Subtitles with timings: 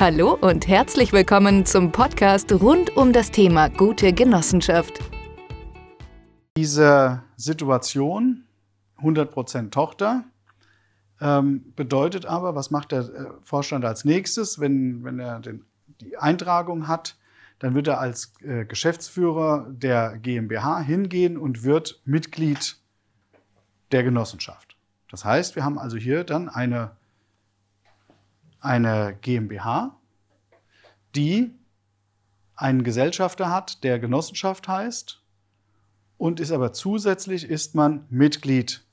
[0.00, 4.98] Hallo und herzlich willkommen zum Podcast rund um das Thema gute Genossenschaft.
[6.56, 8.44] Diese Situation,
[9.02, 10.24] 100% Tochter,
[11.20, 15.66] ähm, bedeutet aber, was macht der äh, Vorstand als nächstes, wenn, wenn er den,
[16.00, 17.18] die Eintragung hat?
[17.58, 22.78] Dann wird er als äh, Geschäftsführer der GmbH hingehen und wird Mitglied
[23.92, 24.78] der Genossenschaft.
[25.10, 26.92] Das heißt, wir haben also hier dann eine,
[28.60, 29.98] eine GmbH,
[31.14, 31.52] die
[32.54, 35.22] einen Gesellschafter hat, der Genossenschaft heißt,
[36.18, 38.84] und ist aber zusätzlich ist man Mitglied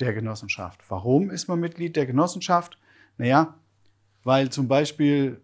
[0.00, 0.82] der Genossenschaft.
[0.88, 2.78] Warum ist man Mitglied der Genossenschaft?
[3.16, 3.54] Naja,
[4.24, 5.40] weil zum Beispiel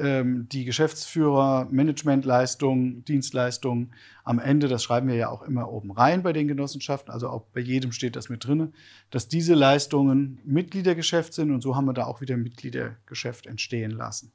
[0.00, 3.92] ähm, die Geschäftsführer Managementleistungen, Dienstleistungen
[4.24, 7.42] am Ende, das schreiben wir ja auch immer oben rein bei den Genossenschaften, also auch
[7.52, 8.72] bei jedem steht das mit drin,
[9.10, 14.32] dass diese Leistungen Mitgliedergeschäft sind und so haben wir da auch wieder Mitgliedergeschäft entstehen lassen.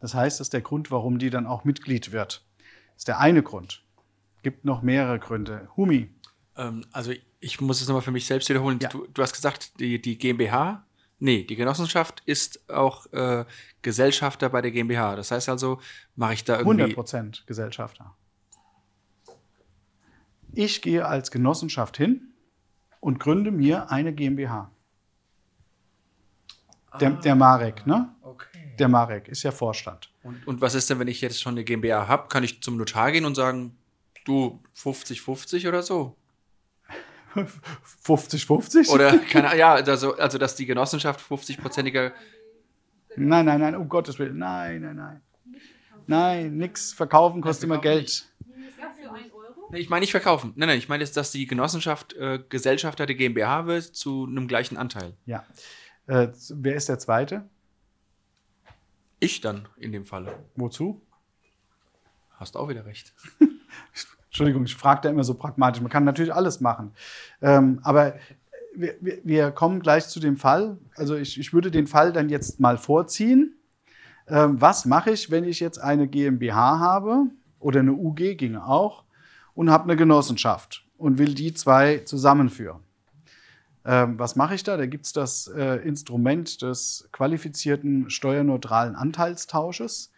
[0.00, 2.44] Das heißt, das ist der Grund, warum die dann auch Mitglied wird.
[2.94, 3.82] Das ist der eine Grund.
[4.42, 5.68] Gibt noch mehrere Gründe.
[5.76, 6.08] Humi.
[6.56, 8.78] Ähm, also ich muss es nochmal für mich selbst wiederholen.
[8.80, 8.88] Ja.
[8.88, 10.84] Du, du, hast gesagt, die, die GmbH,
[11.18, 13.44] nee, die Genossenschaft ist auch äh,
[13.82, 15.16] Gesellschafter bei der GmbH.
[15.16, 15.80] Das heißt also,
[16.16, 16.82] mache ich da irgendwie...
[16.82, 18.14] 100 Prozent Gesellschafter.
[20.52, 22.32] Ich gehe als Genossenschaft hin
[23.00, 24.70] und gründe mir eine GmbH.
[27.00, 28.14] Der, der Marek, ne?
[28.22, 28.74] Okay.
[28.78, 30.10] Der Marek ist ja Vorstand.
[30.22, 32.28] Und, und was ist denn, wenn ich jetzt schon eine GmbH habe?
[32.28, 33.76] Kann ich zum Notar gehen und sagen,
[34.24, 36.16] du 50-50 oder so?
[37.34, 38.90] 50-50?
[38.90, 42.12] Oder, keine ja, also, also dass die Genossenschaft 50-prozentiger.
[43.16, 44.38] Nein, nein, nein, um Gottes Willen.
[44.38, 45.22] Nein, nein, nein.
[46.06, 46.92] Nein, nix.
[46.92, 48.26] Verkaufen kostet immer Geld.
[49.70, 50.52] Nee, ich meine nicht verkaufen.
[50.56, 54.78] Nein, nein, ich meine, dass die Genossenschaft äh, Gesellschafter der GmbH wird zu einem gleichen
[54.78, 55.14] Anteil.
[55.26, 55.44] Ja.
[56.06, 57.48] Äh, wer ist der Zweite?
[59.20, 60.38] Ich dann in dem Falle.
[60.54, 61.02] Wozu?
[62.36, 63.14] Hast auch wieder recht.
[64.28, 65.80] Entschuldigung, ich frage da immer so pragmatisch.
[65.80, 66.92] Man kann natürlich alles machen.
[67.40, 68.14] Ähm, aber
[68.74, 68.94] wir,
[69.24, 70.78] wir, kommen gleich zu dem Fall.
[70.96, 73.54] Also ich, ich würde den Fall dann jetzt mal vorziehen.
[74.28, 77.24] Ähm, was mache ich, wenn ich jetzt eine GmbH habe
[77.58, 79.04] oder eine UG ginge auch
[79.54, 82.80] und habe eine Genossenschaft und will die zwei zusammenführen?
[83.84, 84.76] Ähm, was mache ich da?
[84.76, 90.12] Da gibt es das äh, Instrument des qualifizierten steuerneutralen Anteilstausches.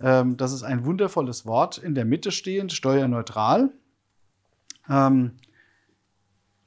[0.00, 3.70] Ähm, das ist ein wundervolles Wort, in der Mitte stehend, steuerneutral.
[4.88, 5.36] Ähm,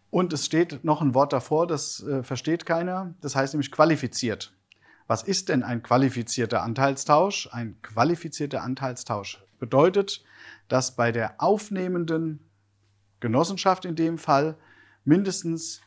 [0.10, 4.54] und es steht noch ein Wort davor, das äh, versteht keiner, das heißt nämlich qualifiziert.
[5.08, 7.50] Was ist denn ein qualifizierter Anteilstausch?
[7.52, 10.24] Ein qualifizierter Anteilstausch bedeutet,
[10.68, 12.40] dass bei der aufnehmenden
[13.20, 14.58] Genossenschaft in dem Fall
[15.04, 15.82] mindestens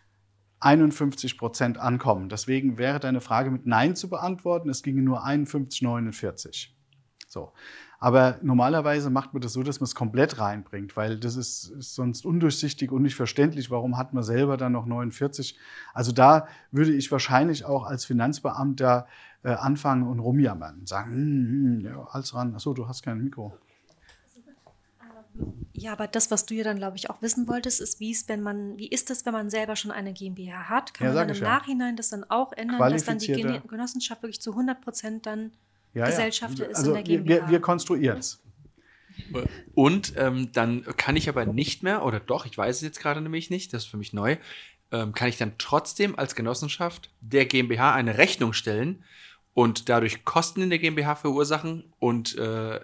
[0.60, 2.28] 51 Prozent ankommen.
[2.28, 4.68] Deswegen wäre deine Frage mit Nein zu beantworten.
[4.68, 6.75] Es ginge nur 51, 49.
[7.36, 7.52] So.
[7.98, 11.94] Aber normalerweise macht man das so, dass man es komplett reinbringt, weil das ist, ist,
[11.94, 13.70] sonst undurchsichtig und nicht verständlich.
[13.70, 15.58] Warum hat man selber dann noch 49?
[15.92, 19.06] Also da würde ich wahrscheinlich auch als Finanzbeamter
[19.42, 22.54] äh, anfangen und rumjammern und sagen, hm, hm, ja, alles ran.
[22.54, 23.52] Achso, du hast kein Mikro.
[25.74, 28.30] Ja, aber das, was du ja dann, glaube ich, auch wissen wolltest, ist, wie ist,
[28.30, 30.94] wenn man, wie ist das, wenn man selber schon eine GmbH hat?
[30.94, 34.40] Kann ja, man dann im Nachhinein das dann auch ändern, dass dann die Genossenschaft wirklich
[34.40, 35.52] zu 100 Prozent dann
[35.96, 36.66] ja, Gesellschaft ja.
[36.66, 37.28] ist also in der GmbH.
[37.28, 38.42] Wir, wir konstruieren es.
[39.74, 43.20] Und ähm, dann kann ich aber nicht mehr, oder doch, ich weiß es jetzt gerade
[43.22, 44.36] nämlich nicht, das ist für mich neu,
[44.92, 49.04] ähm, kann ich dann trotzdem als Genossenschaft der GmbH eine Rechnung stellen
[49.54, 52.78] und dadurch Kosten in der GmbH verursachen und äh,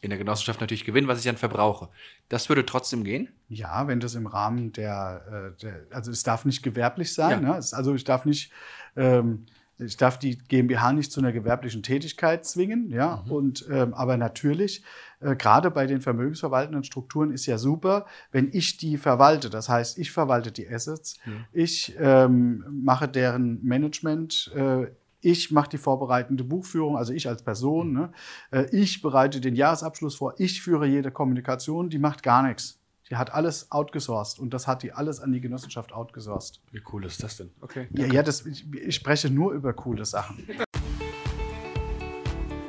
[0.00, 1.88] in der Genossenschaft natürlich gewinnen, was ich dann verbrauche.
[2.28, 3.30] Das würde trotzdem gehen?
[3.48, 7.42] Ja, wenn das im Rahmen der, äh, der also es darf nicht gewerblich sein.
[7.42, 7.48] Ja.
[7.48, 7.54] Ne?
[7.54, 8.52] also ich darf nicht
[8.96, 9.46] ähm,
[9.78, 13.22] ich darf die GmbH nicht zu einer gewerblichen Tätigkeit zwingen, ja.
[13.26, 13.32] Mhm.
[13.32, 14.84] Und ähm, aber natürlich,
[15.20, 19.50] äh, gerade bei den vermögensverwaltenden Strukturen ist ja super, wenn ich die verwalte.
[19.50, 21.44] Das heißt, ich verwalte die Assets, mhm.
[21.52, 24.52] ich ähm, mache deren Management.
[24.54, 24.86] Äh,
[25.20, 27.88] ich mache die vorbereitende Buchführung, also ich als Person.
[27.88, 27.94] Mhm.
[27.94, 28.12] Ne?
[28.50, 30.34] Äh, ich bereite den Jahresabschluss vor.
[30.38, 31.88] Ich führe jede Kommunikation.
[31.88, 32.78] Die macht gar nichts.
[33.10, 36.62] Die hat alles outgesourced und das hat die alles an die Genossenschaft outgesourced.
[36.72, 37.50] Wie cool ist das denn?
[37.60, 37.86] Okay.
[37.92, 40.46] Ja, ja das, ich, ich spreche nur über coole Sachen.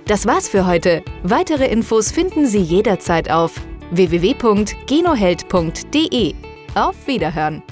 [0.06, 1.04] Das war's für heute.
[1.24, 3.60] Weitere Infos finden Sie jederzeit auf
[3.92, 6.36] www.genoheld.de.
[6.76, 7.64] Auf Wiederhören!